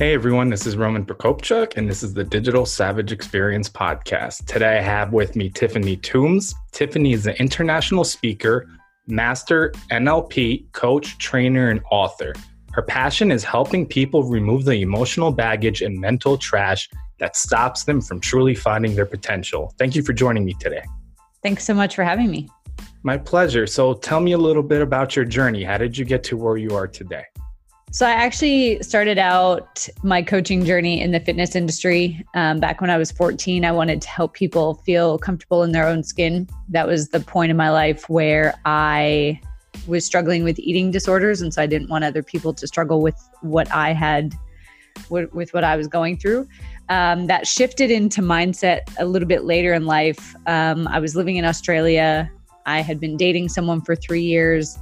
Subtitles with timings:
[0.00, 4.46] Hey everyone, this is Roman Prokopchuk, and this is the Digital Savage Experience podcast.
[4.46, 6.54] Today I have with me Tiffany Toombs.
[6.72, 8.66] Tiffany is an international speaker,
[9.08, 12.32] master NLP, coach, trainer, and author.
[12.72, 16.88] Her passion is helping people remove the emotional baggage and mental trash
[17.18, 19.74] that stops them from truly finding their potential.
[19.78, 20.82] Thank you for joining me today.
[21.42, 22.48] Thanks so much for having me.
[23.02, 23.66] My pleasure.
[23.66, 25.62] So tell me a little bit about your journey.
[25.62, 27.24] How did you get to where you are today?
[27.92, 32.88] So I actually started out my coaching journey in the fitness industry um, back when
[32.88, 33.64] I was 14.
[33.64, 36.48] I wanted to help people feel comfortable in their own skin.
[36.68, 39.40] That was the point in my life where I
[39.88, 43.16] was struggling with eating disorders, and so I didn't want other people to struggle with
[43.40, 44.36] what I had,
[45.08, 46.46] with, with what I was going through.
[46.90, 50.36] Um, that shifted into mindset a little bit later in life.
[50.46, 52.30] Um, I was living in Australia.
[52.66, 54.78] I had been dating someone for three years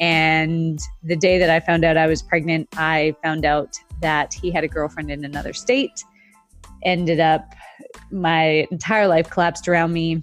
[0.00, 4.50] and the day that I found out I was pregnant, I found out that he
[4.50, 6.04] had a girlfriend in another state.
[6.82, 7.54] Ended up,
[8.10, 10.22] my entire life collapsed around me.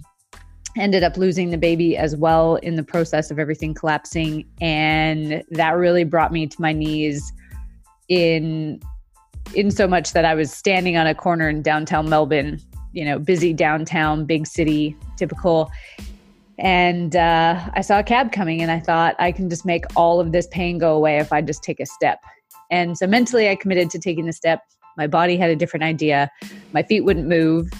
[0.76, 4.46] Ended up losing the baby as well in the process of everything collapsing.
[4.60, 7.32] And that really brought me to my knees
[8.08, 8.80] in
[9.54, 12.60] in so much that I was standing on a corner in downtown Melbourne,
[12.92, 15.72] you know, busy downtown, big city, typical
[16.60, 20.20] and uh, I saw a cab coming, and I thought, I can just make all
[20.20, 22.22] of this pain go away if I just take a step.
[22.70, 24.62] And so mentally, I committed to taking the step.
[24.96, 26.30] My body had a different idea.
[26.72, 27.70] My feet wouldn't move,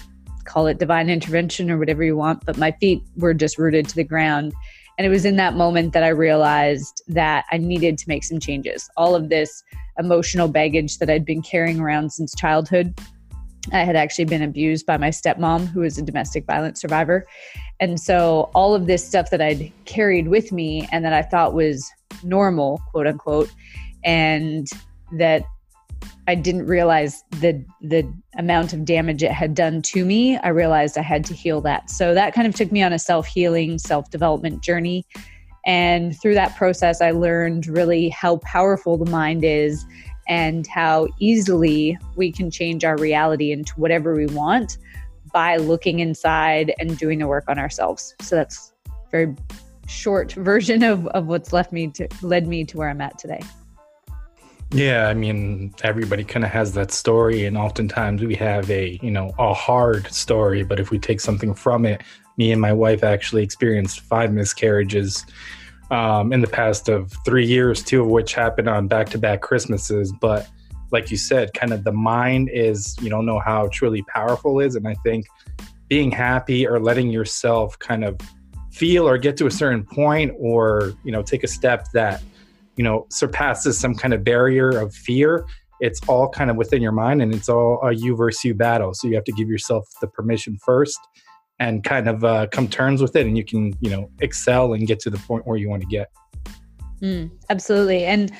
[0.45, 3.95] call it divine intervention or whatever you want, but my feet were just rooted to
[3.95, 4.53] the ground.
[4.97, 8.39] And it was in that moment that I realized that I needed to make some
[8.39, 8.89] changes.
[8.97, 9.63] All of this
[9.97, 12.99] emotional baggage that I'd been carrying around since childhood
[13.71, 17.25] I had actually been abused by my stepmom, who was a domestic violence survivor.
[17.79, 21.53] And so all of this stuff that I'd carried with me and that I thought
[21.53, 21.89] was
[22.23, 23.51] normal, quote unquote,
[24.03, 24.67] and
[25.13, 25.43] that
[26.27, 30.37] I didn't realize the the amount of damage it had done to me.
[30.37, 31.89] I realized I had to heal that.
[31.89, 35.05] So that kind of took me on a self-healing, self-development journey.
[35.65, 39.85] And through that process, I learned really how powerful the mind is
[40.27, 44.77] and how easily we can change our reality into whatever we want
[45.33, 48.15] by looking inside and doing the work on ourselves.
[48.21, 48.73] So that's
[49.11, 49.35] very
[49.87, 53.41] short version of, of what's left me to led me to where I'm at today.
[54.73, 59.11] Yeah, I mean, everybody kind of has that story, and oftentimes we have a, you
[59.11, 60.63] know, a hard story.
[60.63, 62.01] But if we take something from it,
[62.37, 65.25] me and my wife actually experienced five miscarriages
[65.91, 69.41] um, in the past of three years, two of which happened on back to back
[69.41, 70.11] Christmases.
[70.19, 70.49] But
[70.91, 74.75] like you said, kind of the mind is, you don't know how truly powerful is.
[74.75, 75.27] And I think
[75.87, 78.19] being happy or letting yourself kind of
[78.71, 82.23] feel or get to a certain point or, you know, take a step that,
[82.77, 85.45] you know, surpasses some kind of barrier of fear
[85.81, 88.93] it's all kind of within your mind and it's all a you versus you battle.
[88.93, 90.99] So you have to give yourself the permission first
[91.61, 94.87] and kind of uh, come terms with it and you can you know excel and
[94.87, 96.11] get to the point where you want to get.
[97.01, 98.03] Mm, absolutely.
[98.03, 98.31] And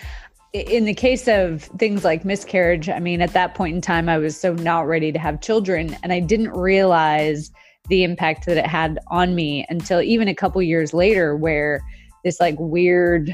[0.54, 4.18] in the case of things like miscarriage i mean at that point in time i
[4.18, 7.52] was so not ready to have children and i didn't realize
[7.88, 11.80] the impact that it had on me until even a couple years later where
[12.26, 13.34] this like weird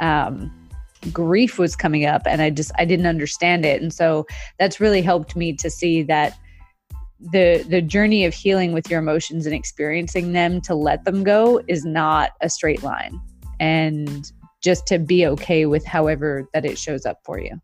[0.00, 0.52] um,
[1.10, 3.80] grief was coming up and i just i didn't understand it.
[3.80, 4.26] And so
[4.58, 6.36] that's really helped me to see that
[7.30, 11.60] the the journey of healing with your emotions and experiencing them to let them go
[11.68, 13.20] is not a straight line.
[13.60, 14.30] And
[14.60, 17.60] just to be okay with however that it shows up for you.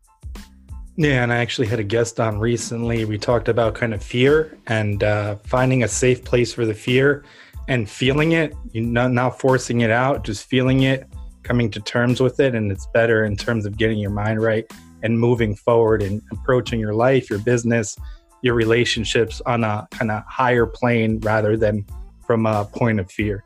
[0.95, 3.05] Yeah and i actually had a guest on recently.
[3.05, 7.23] We talked about kind of fear and uh, finding a safe place for the fear
[7.67, 11.07] and feeling it you not, not forcing it out just feeling it
[11.43, 12.53] coming to terms with it.
[12.53, 14.71] And it's better in terms of getting your mind right
[15.01, 17.97] and moving forward and approaching your life your business
[18.41, 21.85] your relationships on a kind of higher plane rather than
[22.25, 23.43] from a point of fear.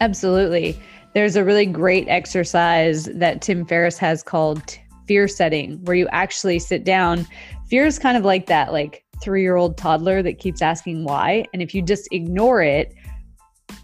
[0.00, 0.78] Absolutely.
[1.14, 6.58] There's a really great exercise that Tim Ferriss has called fear setting, where you actually
[6.60, 7.26] sit down.
[7.68, 11.46] Fear is kind of like that, like three year old toddler that keeps asking why.
[11.52, 12.94] And if you just ignore it,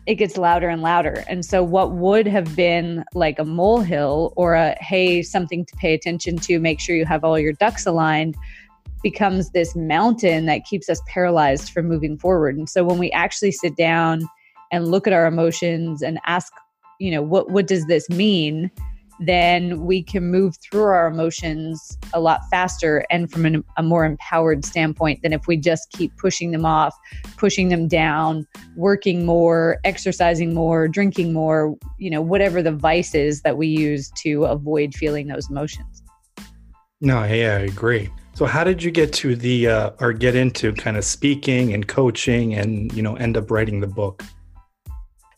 [0.06, 1.25] it gets louder and louder.
[1.29, 5.94] And so, what would have been like a molehill or a hey, something to pay
[5.94, 8.37] attention to, make sure you have all your ducks aligned,
[9.11, 12.56] becomes this mountain that keeps us paralyzed from moving forward.
[12.56, 14.29] And so, when we actually sit down
[14.73, 16.53] and look at our emotions and ask,
[16.99, 18.69] you know, what what does this mean?
[19.19, 24.05] then we can move through our emotions a lot faster and from an, a more
[24.05, 26.94] empowered standpoint than if we just keep pushing them off,
[27.38, 33.56] pushing them down, working more, exercising more, drinking more, you know, whatever the vices that
[33.56, 36.03] we use to avoid feeling those emotions.
[37.00, 38.11] No, yeah, I agree.
[38.36, 41.88] So how did you get to the uh, or get into kind of speaking and
[41.88, 44.22] coaching and, you know, end up writing the book?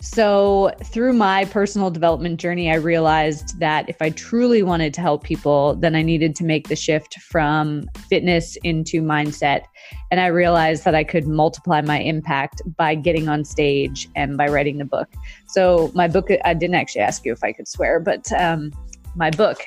[0.01, 5.23] So, through my personal development journey, I realized that if I truly wanted to help
[5.23, 9.67] people, then I needed to make the shift from fitness into mindset.
[10.11, 14.49] And I realized that I could multiply my impact by getting on stage and by
[14.49, 15.09] writing the book.
[15.47, 18.73] So, my book, I didn't actually ask you if I could swear, but um,
[19.15, 19.61] my book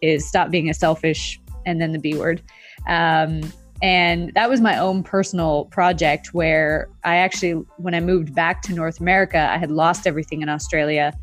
[0.00, 2.42] is Stop Being a Selfish and then the B word.
[2.86, 3.42] Um,
[3.82, 8.74] and that was my own personal project where I actually, when I moved back to
[8.74, 11.14] North America, I had lost everything in Australia,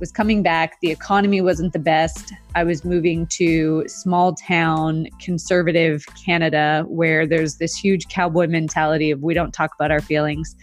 [0.00, 0.80] was coming back.
[0.80, 2.32] The economy wasn't the best.
[2.54, 9.22] I was moving to small town, conservative Canada, where there's this huge cowboy mentality of
[9.22, 10.56] we don't talk about our feelings.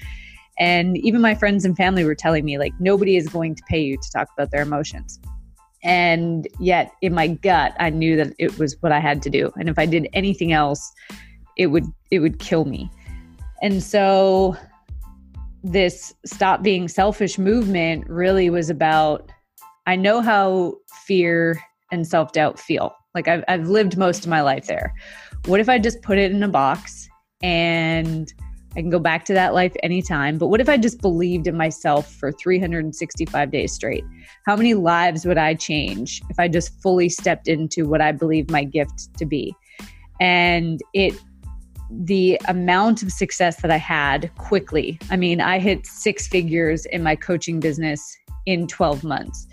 [0.59, 3.79] And even my friends and family were telling me, like, nobody is going to pay
[3.79, 5.19] you to talk about their emotions.
[5.87, 9.53] And yet, in my gut, I knew that it was what I had to do.
[9.55, 10.91] And if I did anything else,
[11.55, 12.91] it would it would kill me.
[13.61, 14.57] And so
[15.63, 19.31] this stop being selfish movement really was about
[19.85, 20.75] I know how
[21.05, 21.57] fear
[21.89, 22.93] and self-doubt feel.
[23.15, 24.93] Like I've I've lived most of my life there.
[25.45, 27.07] What if I just put it in a box
[27.41, 28.31] and
[28.77, 30.37] I can go back to that life anytime.
[30.37, 34.05] But what if I just believed in myself for 365 days straight?
[34.45, 38.51] How many lives would I change if I just fully stepped into what I believe
[38.51, 39.55] my gift to be?
[40.19, 41.19] And it
[41.89, 44.99] the amount of success that I had quickly.
[45.09, 48.15] I mean, I hit six figures in my coaching business
[48.45, 49.47] in 12 months.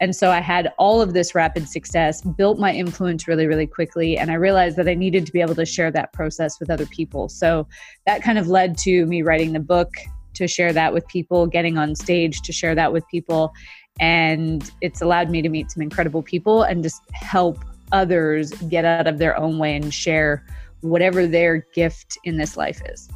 [0.00, 4.16] And so I had all of this rapid success, built my influence really, really quickly.
[4.16, 6.86] And I realized that I needed to be able to share that process with other
[6.86, 7.28] people.
[7.28, 7.68] So
[8.06, 9.90] that kind of led to me writing the book
[10.34, 13.52] to share that with people, getting on stage to share that with people.
[14.00, 17.58] And it's allowed me to meet some incredible people and just help
[17.92, 20.46] others get out of their own way and share
[20.80, 23.08] whatever their gift in this life is.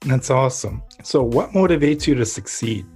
[0.00, 0.82] That's awesome.
[1.02, 2.86] So, what motivates you to succeed?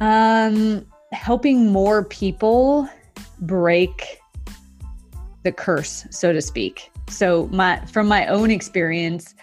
[0.00, 2.88] Um, helping more people
[3.40, 4.20] break
[5.42, 6.90] the curse, so to speak.
[7.08, 9.34] So, my from my own experience,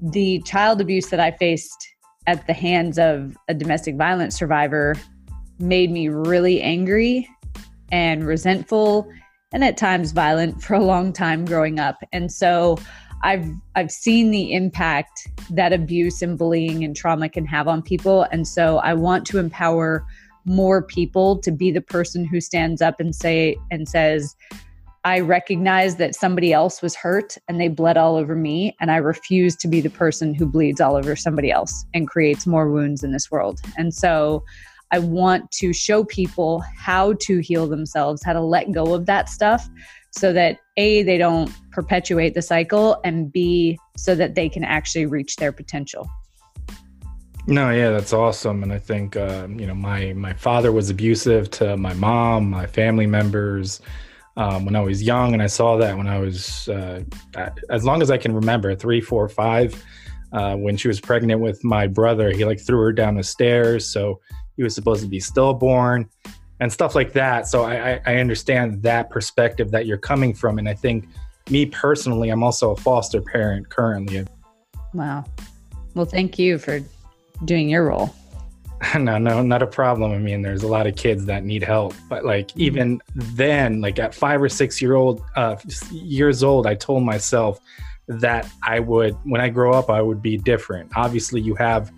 [0.00, 1.88] the child abuse that I faced
[2.26, 4.94] at the hands of a domestic violence survivor
[5.58, 7.28] made me really angry
[7.92, 9.08] and resentful
[9.52, 11.98] and at times violent for a long time growing up.
[12.12, 12.76] And so
[13.22, 18.26] I've I've seen the impact that abuse and bullying and trauma can have on people.
[18.32, 20.04] And so I want to empower
[20.44, 24.36] more people to be the person who stands up and say and says,
[25.06, 28.96] I recognize that somebody else was hurt and they bled all over me, and I
[28.96, 33.04] refuse to be the person who bleeds all over somebody else and creates more wounds
[33.04, 33.60] in this world.
[33.76, 34.44] And so
[34.92, 39.28] I want to show people how to heal themselves, how to let go of that
[39.28, 39.68] stuff
[40.10, 45.06] so that A, they don't perpetuate the cycle, and B, so that they can actually
[45.06, 46.08] reach their potential.
[47.46, 51.50] No, yeah, that's awesome, and I think uh, you know my my father was abusive
[51.52, 53.82] to my mom, my family members
[54.36, 57.02] um, when I was young, and I saw that when I was uh,
[57.70, 59.82] as long as I can remember, three, four, five.
[60.32, 63.88] Uh, when she was pregnant with my brother, he like threw her down the stairs.
[63.88, 64.20] So
[64.56, 66.08] he was supposed to be stillborn
[66.58, 67.46] and stuff like that.
[67.46, 70.58] So I, I understand that perspective that you're coming from.
[70.58, 71.06] And I think
[71.50, 74.26] me personally, I'm also a foster parent currently.
[74.92, 75.24] Wow.
[75.94, 76.80] Well, thank you for
[77.44, 78.14] doing your role.
[78.98, 80.12] no, no, not a problem.
[80.12, 82.60] I mean, there's a lot of kids that need help, but like mm-hmm.
[82.60, 85.56] even then, like at five or six year old uh,
[85.90, 87.60] years old, I told myself
[88.06, 90.90] that I would, when I grow up, I would be different.
[90.96, 91.90] Obviously, you have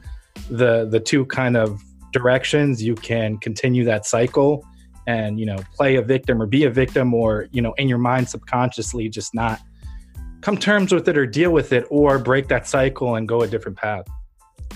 [0.50, 4.64] the the two kind of directions you can continue that cycle
[5.06, 7.98] and you know play a victim or be a victim or you know in your
[7.98, 9.60] mind subconsciously just not
[10.40, 13.46] come terms with it or deal with it or break that cycle and go a
[13.46, 14.06] different path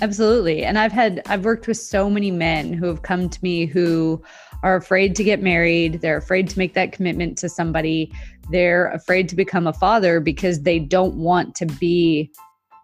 [0.00, 0.64] absolutely.
[0.64, 4.22] And i've had i've worked with so many men who have come to me who
[4.62, 6.00] are afraid to get married.
[6.00, 8.12] They're afraid to make that commitment to somebody.
[8.50, 12.30] They're afraid to become a father because they don't want to be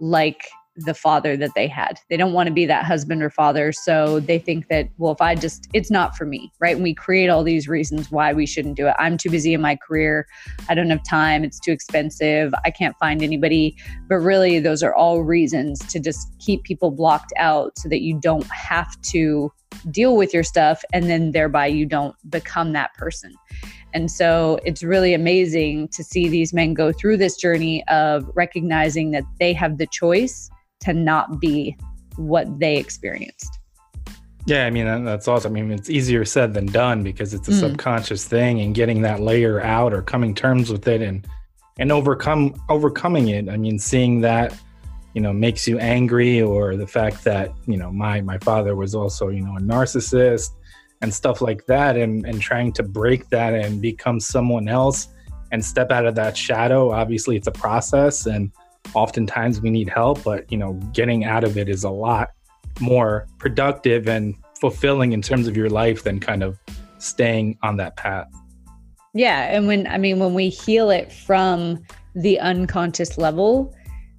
[0.00, 1.98] like the father that they had.
[2.10, 3.72] They don't want to be that husband or father.
[3.72, 6.74] So they think that, well, if I just, it's not for me, right?
[6.74, 8.94] And we create all these reasons why we shouldn't do it.
[8.98, 10.26] I'm too busy in my career.
[10.68, 11.44] I don't have time.
[11.44, 12.52] It's too expensive.
[12.64, 13.76] I can't find anybody.
[14.08, 18.18] But really, those are all reasons to just keep people blocked out so that you
[18.20, 19.50] don't have to
[19.90, 23.34] deal with your stuff and then thereby you don't become that person.
[23.94, 29.12] And so it's really amazing to see these men go through this journey of recognizing
[29.12, 31.76] that they have the choice to not be
[32.16, 33.58] what they experienced.
[34.46, 35.56] Yeah, I mean that's awesome.
[35.56, 37.60] I mean it's easier said than done because it's a mm.
[37.60, 41.26] subconscious thing and getting that layer out or coming terms with it and
[41.78, 43.48] and overcome overcoming it.
[43.48, 44.56] I mean seeing that
[45.14, 48.94] you know makes you angry or the fact that you know my my father was
[48.94, 50.50] also you know a narcissist
[51.00, 55.08] and stuff like that and, and trying to break that and become someone else
[55.52, 58.52] and step out of that shadow obviously it's a process and
[58.94, 62.30] oftentimes we need help but you know getting out of it is a lot
[62.80, 66.58] more productive and fulfilling in terms of your life than kind of
[66.98, 68.28] staying on that path.
[69.14, 71.82] Yeah and when i mean when we heal it from
[72.14, 73.74] the unconscious level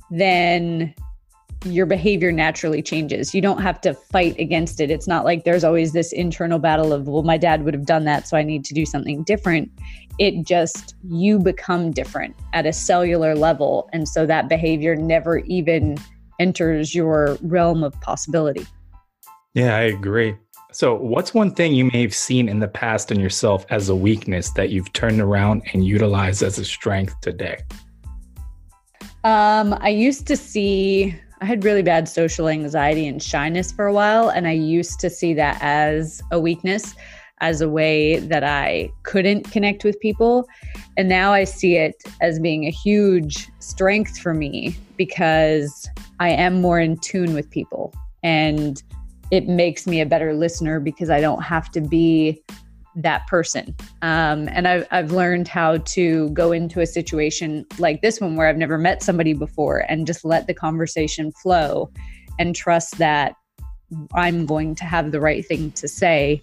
[0.09, 0.93] then
[1.65, 3.33] your behavior naturally changes.
[3.33, 4.91] You don't have to fight against it.
[4.91, 8.05] It's not like there's always this internal battle of, well, my dad would have done
[8.05, 9.71] that, so I need to do something different.
[10.19, 13.89] It just, you become different at a cellular level.
[13.93, 15.97] And so that behavior never even
[16.39, 18.65] enters your realm of possibility.
[19.53, 20.35] Yeah, I agree.
[20.71, 23.95] So, what's one thing you may have seen in the past in yourself as a
[23.95, 27.57] weakness that you've turned around and utilized as a strength today?
[29.23, 33.93] Um, I used to see I had really bad social anxiety and shyness for a
[33.93, 34.29] while.
[34.29, 36.95] And I used to see that as a weakness,
[37.41, 40.47] as a way that I couldn't connect with people.
[40.97, 45.87] And now I see it as being a huge strength for me because
[46.19, 47.93] I am more in tune with people.
[48.23, 48.81] And
[49.29, 52.41] it makes me a better listener because I don't have to be
[52.97, 53.75] that person.
[54.01, 58.47] Um, and I've, I've learned how to go into a situation like this one where
[58.47, 61.91] I've never met somebody before and just let the conversation flow
[62.39, 63.35] and trust that
[64.13, 66.41] I'm going to have the right thing to say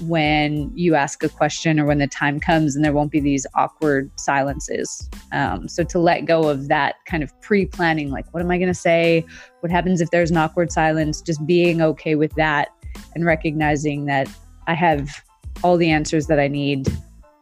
[0.00, 3.46] when you ask a question or when the time comes and there won't be these
[3.54, 5.08] awkward silences.
[5.32, 8.58] Um, so to let go of that kind of pre planning, like, what am I
[8.58, 9.24] going to say?
[9.60, 11.20] What happens if there's an awkward silence?
[11.20, 12.68] Just being okay with that
[13.14, 14.28] and recognizing that
[14.66, 15.22] I have
[15.62, 16.88] all the answers that I need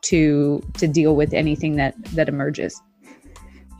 [0.03, 2.81] to to deal with anything that that emerges.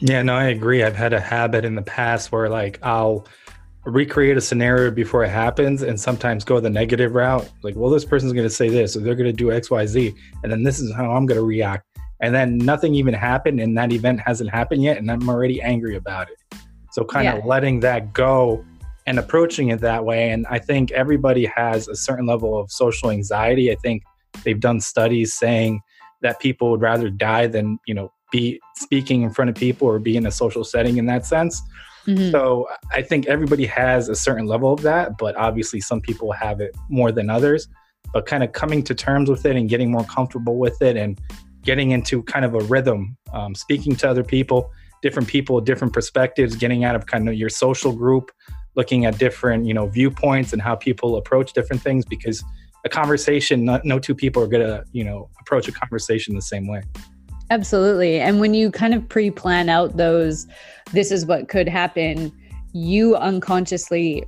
[0.01, 0.83] Yeah, no, I agree.
[0.83, 3.27] I've had a habit in the past where like I'll
[3.85, 7.49] recreate a scenario before it happens and sometimes go the negative route.
[7.63, 9.87] Like, well, this person's going to say this or they're going to do X, Y,
[9.87, 10.15] Z.
[10.43, 11.87] And then this is how I'm going to react.
[12.21, 14.99] And then nothing even happened and that event hasn't happened yet.
[14.99, 16.59] And I'm already angry about it.
[16.93, 17.37] So kind yeah.
[17.37, 18.65] of letting that go
[19.07, 20.31] and approaching it that way.
[20.31, 23.73] And I think everybody has a certain level of social anxiety.
[23.73, 24.05] I think
[24.45, 25.81] They've done studies saying
[26.23, 29.99] that people would rather die than, you know, be speaking in front of people or
[29.99, 31.61] be in a social setting in that sense.
[32.07, 32.31] Mm-hmm.
[32.31, 36.61] So I think everybody has a certain level of that, but obviously some people have
[36.61, 37.69] it more than others.
[38.13, 41.21] But kind of coming to terms with it and getting more comfortable with it and
[41.63, 44.71] getting into kind of a rhythm, um, speaking to other people,
[45.03, 48.33] different people, different perspectives, getting out of kind of your social group,
[48.75, 52.43] looking at different, you know, viewpoints and how people approach different things because
[52.85, 56.67] a conversation no two people are going to you know approach a conversation the same
[56.67, 56.83] way
[57.51, 60.47] absolutely and when you kind of pre-plan out those
[60.93, 62.33] this is what could happen
[62.73, 64.25] you unconsciously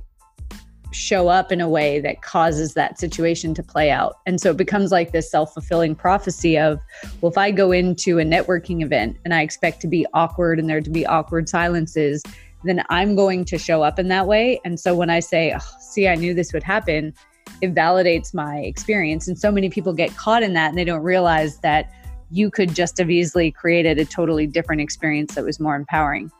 [0.95, 4.17] show up in a way that causes that situation to play out.
[4.25, 6.79] And so it becomes like this self fulfilling prophecy of,
[7.21, 10.69] well, if I go into a networking event and I expect to be awkward and
[10.69, 12.23] there to be awkward silences,
[12.63, 14.59] then I'm going to show up in that way.
[14.63, 17.13] And so when I say, oh, see, I knew this would happen,
[17.61, 19.27] it validates my experience.
[19.27, 21.91] And so many people get caught in that and they don't realize that
[22.31, 26.31] you could just have easily created a totally different experience that was more empowering.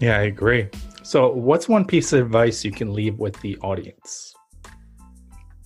[0.00, 0.68] Yeah, I agree.
[1.02, 4.34] So, what's one piece of advice you can leave with the audience?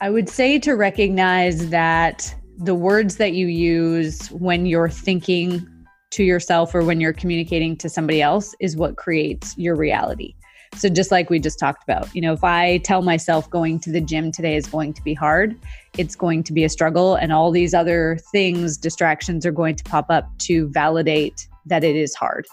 [0.01, 5.69] I would say to recognize that the words that you use when you're thinking
[6.11, 10.35] to yourself or when you're communicating to somebody else is what creates your reality.
[10.75, 13.93] So, just like we just talked about, you know, if I tell myself going to
[13.93, 15.57] the gym today is going to be hard,
[15.99, 19.85] it's going to be a struggle, and all these other things, distractions are going to
[19.85, 22.47] pop up to validate that it is hard.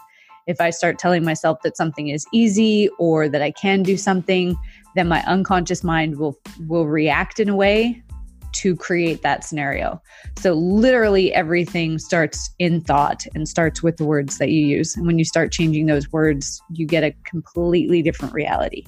[0.47, 4.57] If I start telling myself that something is easy or that I can do something,
[4.95, 8.03] then my unconscious mind will will react in a way
[8.53, 10.01] to create that scenario.
[10.37, 14.95] So, literally, everything starts in thought and starts with the words that you use.
[14.95, 18.85] And when you start changing those words, you get a completely different reality.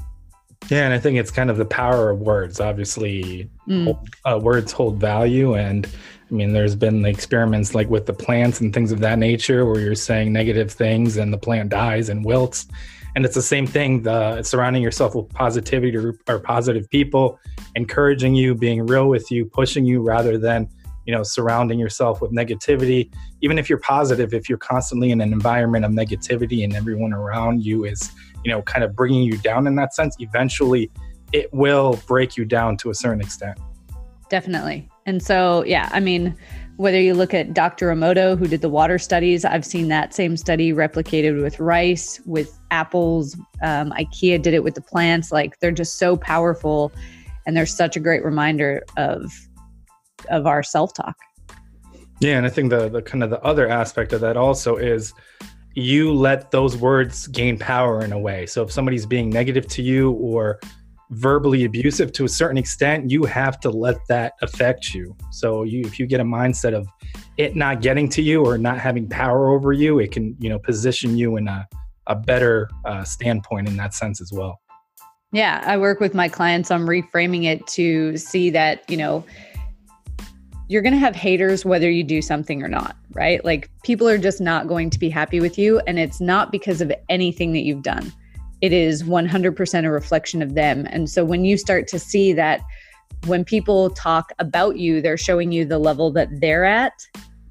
[0.70, 2.60] Yeah, and I think it's kind of the power of words.
[2.60, 3.98] Obviously, mm.
[4.26, 5.56] uh, words hold value.
[5.56, 9.66] And I mean, there's been experiments like with the plants and things of that nature
[9.66, 12.68] where you're saying negative things and the plant dies and wilts
[13.16, 17.40] and it's the same thing the surrounding yourself with positivity or, or positive people
[17.76, 20.70] encouraging you being real with you pushing you rather than
[21.06, 23.12] you know surrounding yourself with negativity.
[23.42, 27.64] Even if you're positive if you're constantly in an environment of negativity and everyone around
[27.64, 28.12] you is
[28.44, 30.92] you know kind of bringing you down in that sense eventually
[31.34, 33.58] it will break you down to a certain extent.
[34.30, 34.90] Definitely.
[35.06, 36.36] And so yeah i mean
[36.78, 37.90] whether you look at Dr.
[37.90, 42.60] Emoto, who did the water studies, I've seen that same study replicated with rice, with
[42.72, 43.36] apples.
[43.62, 45.32] Um, IKEA did it with the plants.
[45.32, 46.92] Like they're just so powerful,
[47.46, 49.32] and they're such a great reminder of
[50.30, 51.16] of our self talk.
[52.20, 55.14] Yeah, and I think the the kind of the other aspect of that also is
[55.74, 58.46] you let those words gain power in a way.
[58.46, 60.60] So if somebody's being negative to you or
[61.12, 65.16] verbally abusive to a certain extent, you have to let that affect you.
[65.32, 66.88] So you if you get a mindset of
[67.38, 70.60] it not getting to you or not having power over you, it can, you know,
[70.60, 71.68] position you in a,
[72.08, 74.60] a better uh, standpoint in that sense as well.
[75.34, 79.24] Yeah, I work with my clients on reframing it to see that, you know,
[80.68, 83.44] you're going to have haters whether you do something or not, right?
[83.44, 85.80] Like people are just not going to be happy with you.
[85.88, 88.14] And it's not because of anything that you've done
[88.62, 90.88] it is 100% a reflection of them.
[90.90, 92.62] And so when you start to see that
[93.26, 96.94] when people talk about you, they're showing you the level that they're at,